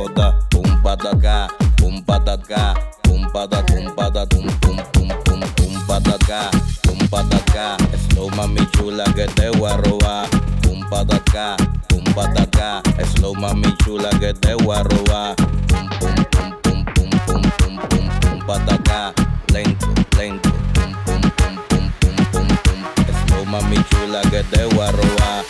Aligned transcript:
gota, 0.00 0.34
pum 0.48 0.82
pata 0.82 1.10
acá, 1.10 1.48
pum 1.76 2.00
pata 2.02 2.32
acá, 2.32 2.74
pum 3.02 3.20
pata, 3.32 3.62
pum 3.64 3.84
pata, 3.94 4.26
pum 4.26 4.46
pum 4.60 4.76
pum 4.92 5.08
pum 5.24 5.40
pum 5.56 5.86
pata 5.86 6.14
acá, 6.14 6.50
pum 6.86 6.96
pata 7.08 7.36
acá, 7.36 7.76
slow 8.08 8.30
mami 8.34 8.64
chula 8.72 9.04
que 9.12 9.26
te 9.26 9.50
voy 9.58 9.70
a 9.70 9.76
robar, 9.76 10.26
pum 10.62 10.80
pata 10.88 11.16
acá, 11.16 11.56
pum 11.88 12.02
pata 12.14 12.42
acá, 12.42 12.82
slow 13.14 13.34
mami 13.34 13.76
chula 13.84 14.08
que 14.20 14.32
te 14.32 14.54
voy 14.54 14.74
a 14.74 14.82
robar, 14.84 15.36
pum 15.68 15.86
pum 16.00 16.14
pum 16.32 16.50
pum 16.62 16.84
pum 16.94 17.10
pum 17.26 17.42
pum 17.58 17.78
pum 17.90 18.08
pum 18.20 18.38
pata 18.46 18.74
acá, 18.76 19.12
lento, 19.52 19.88
lento, 20.16 20.50
pum 20.72 20.92
pum 21.04 21.20
pum 21.36 21.60
pum 21.68 21.92
pum 22.00 22.16
pum 22.32 22.48
pum, 22.64 22.78
slow 23.26 23.44
mami 23.44 23.76
chula 23.90 24.22
que 24.30 24.42
te 24.44 24.64
voy 24.64 24.86
a 24.86 24.92
robar 24.92 25.49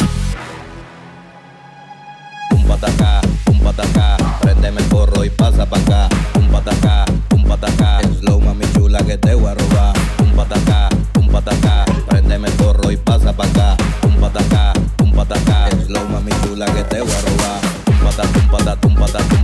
patacá, 2.71 3.21
un 3.51 3.59
patacá, 3.59 4.17
prendeme 4.41 4.81
el 4.81 4.87
porro 4.87 5.25
y 5.25 5.31
pasa 5.31 5.67
pa' 5.67 5.79
acá, 5.79 6.09
un 6.37 6.47
patacá, 6.49 7.05
un 7.35 7.43
patacá, 7.43 7.99
slow 8.21 8.41
mami 8.41 8.65
chula 8.73 9.01
que 9.03 9.19
te 9.19 9.35
voy 9.35 9.51
a 9.51 9.55
robar, 9.55 9.93
un 10.21 10.31
patacá, 10.37 10.89
un 11.19 11.29
patacá, 11.29 11.85
prendeme 12.09 12.47
el 12.47 12.55
porro 12.55 12.93
y 12.93 12.97
pasa 12.97 13.33
pa' 13.33 13.47
acá, 13.47 13.77
un 14.05 14.15
patacá, 14.21 14.73
un 15.03 15.11
patacá, 15.11 15.69
slow 15.85 16.09
mami 16.11 16.31
chula 16.45 16.67
que 16.67 16.85
te 16.85 17.01
voy 17.01 17.11
a 17.11 17.21
robar, 17.23 17.61
un 17.89 17.99
patacá, 17.99 18.39
un 18.39 18.49
patacá, 18.49 18.87
un 18.87 18.95
patacá. 18.95 19.40